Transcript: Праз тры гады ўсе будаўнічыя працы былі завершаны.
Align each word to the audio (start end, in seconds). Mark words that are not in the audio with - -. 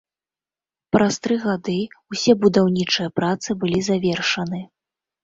Праз 0.95 1.13
тры 1.25 1.35
гады 1.43 1.75
ўсе 2.13 2.35
будаўнічыя 2.45 3.09
працы 3.21 3.49
былі 3.65 3.79
завершаны. 3.89 4.65